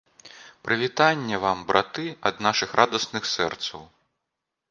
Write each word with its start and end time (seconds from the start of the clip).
Прывітанне 0.67 1.37
вам, 1.43 1.59
браты, 1.69 2.05
ад 2.29 2.35
нашых 2.47 2.69
радасных 2.79 3.23
сэрцаў. 3.35 3.81